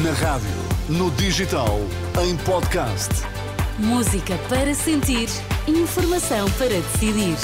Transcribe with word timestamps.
Na 0.00 0.12
rádio, 0.12 0.48
no 0.88 1.10
digital, 1.10 1.78
em 2.24 2.34
podcast. 2.46 3.10
Música 3.78 4.38
para 4.48 4.74
sentir, 4.74 5.28
informação 5.68 6.50
para 6.52 6.68
decidir. 6.70 7.36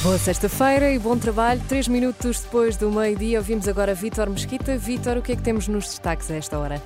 Boa 0.00 0.16
sexta-feira 0.16 0.92
e 0.92 0.98
bom 1.00 1.18
trabalho. 1.18 1.60
Três 1.68 1.88
minutos 1.88 2.42
depois 2.42 2.76
do 2.76 2.88
meio-dia, 2.92 3.38
ouvimos 3.38 3.66
agora 3.66 3.92
Vítor 3.92 4.30
Mesquita. 4.30 4.78
Vítor, 4.78 5.16
o 5.16 5.22
que 5.22 5.32
é 5.32 5.36
que 5.36 5.42
temos 5.42 5.66
nos 5.66 5.86
destaques 5.86 6.30
a 6.30 6.36
esta 6.36 6.56
hora? 6.56 6.80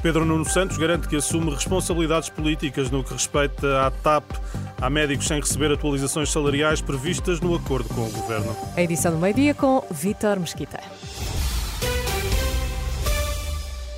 Pedro 0.00 0.24
Nuno 0.24 0.46
Santos 0.46 0.78
garante 0.78 1.08
que 1.08 1.16
assume 1.16 1.50
responsabilidades 1.50 2.30
políticas 2.30 2.90
no 2.90 3.04
que 3.04 3.12
respeita 3.12 3.86
à 3.86 3.90
TAP. 3.90 4.24
Há 4.78 4.90
médicos 4.90 5.26
sem 5.26 5.40
receber 5.40 5.72
atualizações 5.72 6.30
salariais 6.30 6.82
previstas 6.82 7.40
no 7.40 7.54
acordo 7.54 7.88
com 7.88 8.06
o 8.06 8.10
governo. 8.10 8.54
A 8.76 8.82
edição 8.82 9.10
do 9.12 9.18
meio-dia 9.18 9.54
com 9.54 9.82
Vítor 9.90 10.38
Mesquita. 10.38 10.78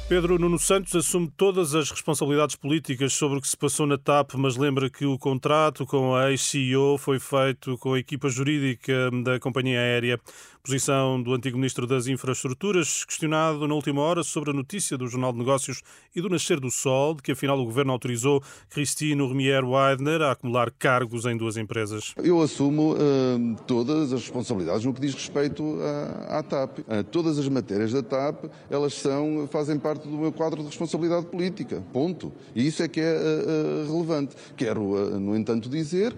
Pedro 0.09 0.39
Nuno 0.39 0.59
Santos 0.59 0.95
assume 0.95 1.31
todas 1.37 1.75
as 1.75 1.91
responsabilidades 1.91 2.57
políticas 2.57 3.13
sobre 3.13 3.39
o 3.39 3.43
que 3.43 3.49
se 3.49 3.57
passou 3.57 3.87
na 3.87 3.99
TAP, 3.99 4.37
mas 4.37 4.57
lembra 4.57 4.89
que 4.89 5.05
o 5.05 5.19
contrato 5.19 5.85
com 5.85 6.15
a 6.15 6.31
ex-CEO 6.31 6.97
foi 6.97 7.19
feito 7.19 7.77
com 7.77 7.93
a 7.93 7.99
equipa 7.99 8.31
jurídica 8.31 9.11
da 9.23 9.39
companhia 9.39 9.79
aérea. 9.79 10.19
Posição 10.69 11.23
do 11.23 11.33
antigo 11.33 11.57
Ministro 11.57 11.87
das 11.87 12.09
Infraestruturas, 12.09 13.03
questionado 13.03 13.67
na 13.67 13.73
última 13.73 14.03
hora 14.03 14.23
sobre 14.23 14.51
a 14.51 14.53
notícia 14.53 14.99
do 14.99 15.09
Jornal 15.09 15.33
de 15.33 15.39
Negócios 15.39 15.81
e 16.15 16.21
do 16.21 16.29
Nascer 16.29 16.61
do 16.61 16.71
Sol, 16.71 17.15
de 17.15 17.23
que 17.23 17.33
afinal 17.33 17.59
o 17.59 17.65
Governo 17.65 17.91
autorizou 17.91 18.43
Cristino 18.69 19.27
Remier 19.27 19.65
Weidner 19.65 20.21
a 20.21 20.33
acumular 20.33 20.71
cargos 20.71 21.25
em 21.25 21.39
duas 21.39 21.57
empresas. 21.57 22.13
Eu 22.23 22.43
assumo 22.43 22.93
uh, 22.93 23.57
todas 23.67 24.13
as 24.13 24.21
responsabilidades 24.21 24.85
no 24.85 24.93
que 24.93 25.01
diz 25.01 25.15
respeito 25.15 25.79
à, 25.81 26.41
à 26.41 26.43
TAP. 26.43 26.81
Uh, 26.81 27.03
todas 27.11 27.39
as 27.39 27.49
matérias 27.49 27.93
da 27.93 28.03
TAP, 28.03 28.45
elas 28.69 28.93
são, 28.93 29.49
fazem 29.51 29.79
parte 29.79 30.07
do 30.07 30.19
meu 30.19 30.33
quadro 30.33 30.61
de 30.61 30.67
responsabilidade 30.67 31.25
política. 31.29 31.83
Ponto. 31.95 32.31
E 32.55 32.67
isso 32.67 32.83
é 32.83 32.89
que 32.89 33.01
é 33.01 33.17
uh, 33.17 33.91
relevante. 33.91 34.37
Quero, 34.55 35.19
no 35.19 35.35
entanto, 35.35 35.67
dizer, 35.71 36.15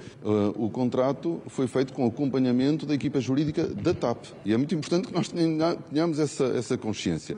o 0.56 0.68
contrato 0.70 1.40
foi 1.46 1.68
feito 1.68 1.92
com 1.92 2.04
acompanhamento 2.04 2.84
da 2.84 2.94
equipa 2.94 3.20
jurídica 3.20 3.64
da 3.68 3.94
TAP. 3.94 4.39
E 4.44 4.52
é 4.52 4.56
muito 4.56 4.74
importante 4.74 5.08
que 5.08 5.14
nós 5.14 5.28
tenhamos 5.28 6.18
essa, 6.18 6.44
essa 6.46 6.78
consciência. 6.78 7.36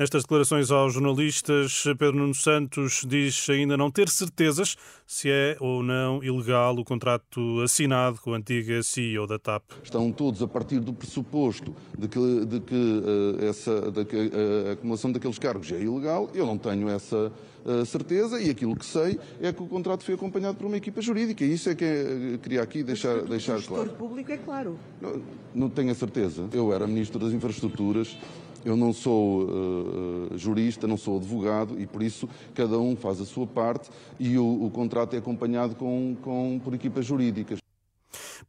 Nestas 0.00 0.22
declarações 0.22 0.70
aos 0.70 0.94
jornalistas, 0.94 1.84
Pedro 1.98 2.16
Nuno 2.16 2.34
Santos 2.34 3.04
diz 3.06 3.46
ainda 3.50 3.76
não 3.76 3.90
ter 3.90 4.08
certezas 4.08 4.74
se 5.06 5.28
é 5.28 5.58
ou 5.60 5.82
não 5.82 6.24
ilegal 6.24 6.74
o 6.78 6.82
contrato 6.82 7.60
assinado 7.60 8.18
com 8.18 8.32
a 8.32 8.38
antiga 8.38 8.82
CEO 8.82 9.26
da 9.26 9.38
TAP. 9.38 9.62
Estão 9.84 10.10
todos 10.10 10.42
a 10.42 10.48
partir 10.48 10.80
do 10.80 10.94
pressuposto 10.94 11.74
de 11.98 12.08
que, 12.08 12.46
de 12.46 12.60
que, 12.60 12.74
uh, 12.74 13.44
essa, 13.44 13.90
de 13.92 14.06
que 14.06 14.16
uh, 14.16 14.68
a 14.70 14.72
acumulação 14.72 15.12
daqueles 15.12 15.38
cargos 15.38 15.70
é 15.70 15.82
ilegal. 15.82 16.30
Eu 16.32 16.46
não 16.46 16.56
tenho 16.56 16.88
essa 16.88 17.30
uh, 17.66 17.84
certeza 17.84 18.40
e 18.40 18.48
aquilo 18.48 18.74
que 18.74 18.86
sei 18.86 19.20
é 19.38 19.52
que 19.52 19.62
o 19.62 19.66
contrato 19.66 20.02
foi 20.02 20.14
acompanhado 20.14 20.56
por 20.56 20.64
uma 20.64 20.78
equipa 20.78 21.02
jurídica. 21.02 21.44
E 21.44 21.52
isso 21.52 21.68
é 21.68 21.74
que 21.74 21.84
é, 21.84 22.38
queria 22.42 22.62
aqui 22.62 22.82
deixar, 22.82 23.20
deixar 23.24 23.60
claro. 23.60 23.90
O 23.90 23.94
público 23.96 24.32
é 24.32 24.38
claro. 24.38 24.78
Não, 24.98 25.22
não 25.54 25.68
tenho 25.68 25.90
a 25.90 25.94
certeza. 25.94 26.48
Eu 26.54 26.72
era 26.72 26.86
Ministro 26.86 27.18
das 27.18 27.34
Infraestruturas 27.34 28.16
eu 28.64 28.76
não 28.76 28.92
sou 28.92 29.44
uh, 29.44 30.38
jurista, 30.38 30.86
não 30.86 30.96
sou 30.96 31.18
advogado 31.18 31.80
e 31.80 31.86
por 31.86 32.02
isso 32.02 32.28
cada 32.54 32.78
um 32.78 32.96
faz 32.96 33.20
a 33.20 33.24
sua 33.24 33.46
parte 33.46 33.90
e 34.18 34.38
o, 34.38 34.64
o 34.64 34.70
contrato 34.70 35.14
é 35.14 35.18
acompanhado 35.18 35.74
com, 35.74 36.16
com, 36.22 36.60
por 36.62 36.74
equipas 36.74 37.04
jurídicas. 37.06 37.60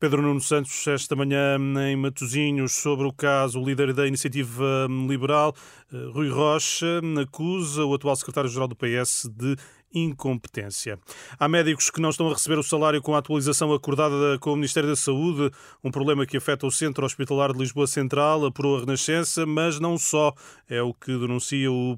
Pedro 0.02 0.20
Nuno 0.20 0.42
Santos, 0.42 0.88
esta 0.88 1.16
manhã 1.16 1.58
em 1.88 1.96
Matosinhos, 1.96 2.72
sobre 2.72 3.06
o 3.06 3.14
caso, 3.14 3.62
o 3.62 3.64
líder 3.64 3.94
da 3.94 4.08
Iniciativa 4.08 4.88
Liberal, 5.08 5.54
eh, 5.94 6.10
Rui 6.12 6.28
Rocha, 6.28 7.00
acusa 7.22 7.86
o 7.86 7.94
atual 7.94 8.16
secretário-geral 8.16 8.68
do 8.68 8.76
PS 8.76 9.30
de 9.32 9.56
incompetência. 9.94 10.98
Há 11.40 11.48
médicos 11.48 11.90
que 11.90 12.02
não 12.02 12.10
estão 12.10 12.28
a 12.28 12.34
receber 12.34 12.58
o 12.58 12.64
salário 12.64 13.02
com 13.02 13.16
a 13.16 13.20
atualização 13.20 13.74
acordada 13.74 14.38
com 14.40 14.52
o 14.52 14.56
Ministério 14.56 14.90
da 14.90 14.96
Saúde, 14.96 15.52
um 15.84 15.92
problema 15.92 16.26
que 16.26 16.38
afeta 16.38 16.66
o 16.66 16.72
Centro 16.72 17.06
Hospitalar 17.06 17.54
de 17.54 17.60
Lisboa 17.60 17.88
Central, 17.88 18.46
apurou 18.46 18.78
a 18.78 18.80
Renascença, 18.82 19.46
mas 19.46 19.80
não 19.80 19.98
só. 19.98 20.34
É 20.70 20.82
o 20.82 20.94
que 20.94 21.12
denuncia 21.18 21.70
o, 21.70 21.98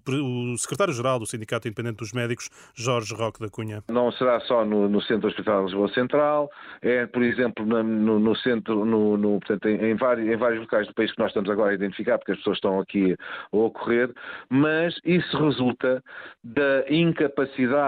secretário-geral 0.57 1.19
do 1.19 1.27
Sindicato 1.27 1.67
Independente 1.67 1.97
dos 1.97 2.11
Médicos, 2.11 2.49
Jorge 2.73 3.13
Roque 3.13 3.39
da 3.39 3.47
Cunha. 3.47 3.83
Não 3.87 4.11
será 4.11 4.39
só 4.41 4.65
no, 4.65 4.89
no 4.89 4.99
Centro 5.01 5.27
Hospitalar 5.27 5.59
de 5.59 5.65
Lisboa 5.65 5.93
Central, 5.93 6.49
é, 6.81 7.05
por 7.05 7.21
exemplo, 7.21 7.63
no, 7.65 8.19
no 8.19 8.35
centro, 8.37 8.83
no, 8.83 9.15
no 9.15 9.39
portanto, 9.39 9.67
em, 9.67 9.91
em, 9.91 9.95
vários, 9.95 10.27
em 10.27 10.35
vários 10.35 10.61
locais 10.61 10.87
do 10.87 10.93
país 10.95 11.11
que 11.11 11.19
nós 11.19 11.27
estamos 11.27 11.49
agora 11.51 11.71
a 11.71 11.75
identificar, 11.75 12.17
porque 12.17 12.31
as 12.31 12.37
pessoas 12.39 12.57
estão 12.57 12.79
aqui 12.79 13.15
a 13.51 13.57
ocorrer, 13.57 14.11
mas 14.49 14.95
isso 15.05 15.37
resulta 15.37 16.03
da 16.43 16.85
incapacidade 16.89 17.82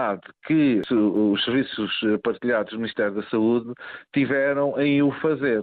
que 0.46 0.80
os 0.90 1.44
serviços 1.44 1.92
partilhados 2.22 2.72
do 2.72 2.78
Ministério 2.78 3.14
da 3.14 3.22
Saúde 3.24 3.72
tiveram 4.12 4.78
em 4.80 5.02
o 5.02 5.12
fazer. 5.20 5.62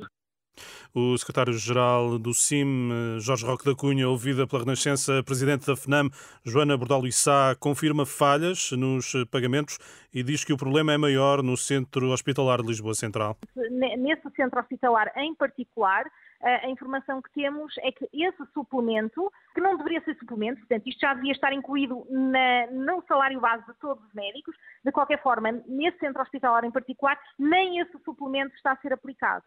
O 0.95 1.17
secretário-geral 1.17 2.19
do 2.19 2.33
CIM, 2.33 2.89
Jorge 3.19 3.45
Roque 3.45 3.65
da 3.65 3.75
Cunha, 3.75 4.07
ouvida 4.07 4.45
pela 4.45 4.61
Renascença, 4.61 5.23
presidente 5.23 5.65
da 5.65 5.75
FNAM, 5.75 6.09
Joana 6.45 6.77
Bordalo 6.77 7.07
Issá, 7.07 7.55
confirma 7.59 8.05
falhas 8.05 8.71
nos 8.73 9.13
pagamentos 9.31 9.79
e 10.13 10.21
diz 10.21 10.43
que 10.43 10.53
o 10.53 10.57
problema 10.57 10.93
é 10.93 10.97
maior 10.97 11.41
no 11.41 11.57
Centro 11.57 12.11
Hospitalar 12.11 12.61
de 12.61 12.67
Lisboa 12.67 12.93
Central. 12.93 13.35
Nesse 13.55 14.29
centro 14.35 14.59
hospitalar 14.59 15.11
em 15.15 15.33
particular, 15.33 16.05
a 16.43 16.69
informação 16.69 17.21
que 17.21 17.31
temos 17.31 17.73
é 17.79 17.91
que 17.91 18.07
esse 18.13 18.45
suplemento, 18.53 19.31
que 19.55 19.61
não 19.61 19.77
deveria 19.77 20.03
ser 20.03 20.15
suplemento, 20.17 20.59
portanto, 20.59 20.87
isto 20.87 20.99
já 20.99 21.13
devia 21.15 21.31
estar 21.31 21.53
incluído 21.53 22.05
na, 22.09 22.67
no 22.71 23.03
salário 23.07 23.39
base 23.39 23.65
de 23.65 23.73
todos 23.79 24.03
os 24.05 24.13
médicos, 24.13 24.55
de 24.83 24.91
qualquer 24.91 25.23
forma, 25.23 25.51
nesse 25.67 25.97
centro 25.99 26.21
hospitalar 26.21 26.65
em 26.65 26.71
particular, 26.71 27.17
nem 27.39 27.79
esse 27.79 27.97
suplemento 28.03 28.53
está 28.55 28.73
a 28.73 28.77
ser 28.77 28.93
aplicado. 28.93 29.43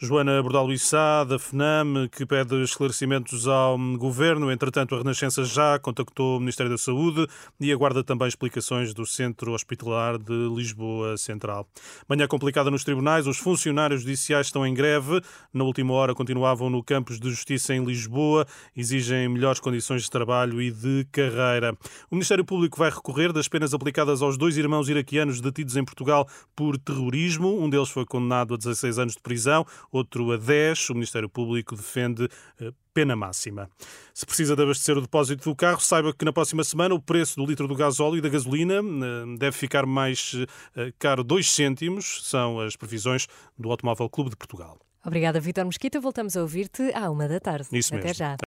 Joana 0.00 0.40
Bordal 0.40 0.70
Issá, 0.70 1.24
da 1.24 1.40
FNAM, 1.40 2.06
que 2.06 2.24
pede 2.24 2.54
esclarecimentos 2.62 3.48
ao 3.48 3.76
Governo. 3.96 4.48
Entretanto, 4.48 4.94
a 4.94 4.98
Renascença 4.98 5.42
já 5.42 5.76
contactou 5.76 6.36
o 6.36 6.38
Ministério 6.38 6.70
da 6.70 6.78
Saúde 6.78 7.26
e 7.58 7.72
aguarda 7.72 8.04
também 8.04 8.28
explicações 8.28 8.94
do 8.94 9.04
Centro 9.04 9.52
Hospitalar 9.52 10.16
de 10.16 10.48
Lisboa 10.54 11.16
Central. 11.16 11.66
Manhã 12.08 12.28
complicada 12.28 12.70
nos 12.70 12.84
tribunais, 12.84 13.26
os 13.26 13.38
funcionários 13.38 14.02
judiciais 14.02 14.46
estão 14.46 14.64
em 14.64 14.72
greve. 14.72 15.20
Na 15.52 15.64
última 15.64 15.92
hora 15.94 16.14
continuavam 16.14 16.70
no 16.70 16.80
campus 16.80 17.18
de 17.18 17.28
justiça 17.28 17.74
em 17.74 17.84
Lisboa, 17.84 18.46
exigem 18.76 19.28
melhores 19.28 19.58
condições 19.58 20.04
de 20.04 20.10
trabalho 20.12 20.62
e 20.62 20.70
de 20.70 21.08
carreira. 21.10 21.76
O 22.08 22.14
Ministério 22.14 22.44
Público 22.44 22.78
vai 22.78 22.90
recorrer 22.90 23.32
das 23.32 23.48
penas 23.48 23.74
aplicadas 23.74 24.22
aos 24.22 24.38
dois 24.38 24.56
irmãos 24.56 24.88
iraquianos 24.88 25.40
detidos 25.40 25.74
em 25.74 25.84
Portugal 25.84 26.28
por 26.54 26.78
terrorismo. 26.78 27.60
Um 27.60 27.68
deles 27.68 27.88
foi 27.88 28.06
condenado 28.06 28.54
a 28.54 28.56
16 28.56 29.00
anos 29.00 29.14
de 29.14 29.20
prisão 29.20 29.66
outro 29.90 30.32
a 30.32 30.36
10. 30.36 30.90
O 30.90 30.94
Ministério 30.94 31.28
Público 31.28 31.76
defende 31.76 32.28
eh, 32.60 32.72
pena 32.92 33.14
máxima. 33.14 33.70
Se 34.12 34.26
precisa 34.26 34.56
de 34.56 34.62
abastecer 34.62 34.96
o 34.98 35.00
depósito 35.00 35.48
do 35.48 35.54
carro, 35.56 35.80
saiba 35.80 36.12
que 36.12 36.24
na 36.24 36.32
próxima 36.32 36.64
semana 36.64 36.94
o 36.94 37.00
preço 37.00 37.36
do 37.36 37.46
litro 37.46 37.68
do 37.68 37.74
gasóleo 37.74 38.18
e 38.18 38.20
da 38.20 38.28
gasolina 38.28 38.74
eh, 38.74 39.38
deve 39.38 39.56
ficar 39.56 39.86
mais 39.86 40.34
eh, 40.76 40.92
caro 40.98 41.22
2 41.22 41.50
cêntimos, 41.50 42.20
são 42.24 42.60
as 42.60 42.76
previsões 42.76 43.26
do 43.56 43.70
Automóvel 43.70 44.08
Clube 44.08 44.30
de 44.30 44.36
Portugal. 44.36 44.78
Obrigada, 45.04 45.40
Vitor 45.40 45.64
Mesquita. 45.64 46.00
Voltamos 46.00 46.36
a 46.36 46.42
ouvir-te 46.42 46.92
à 46.92 47.08
uma 47.08 47.28
da 47.28 47.40
tarde. 47.40 47.68
Isso 47.72 47.94
Até 47.94 48.08
mesmo. 48.08 48.18
já. 48.18 48.36